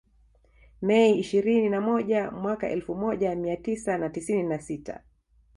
Mei 0.81 1.19
ishirini 1.19 1.69
na 1.69 1.81
moja 1.81 2.31
mwaka 2.31 2.69
elfu 2.69 2.95
moja 2.95 3.35
mia 3.35 3.57
tisa 3.57 3.97
na 3.97 4.09
tisini 4.09 4.43
na 4.43 4.59
sita 4.59 5.03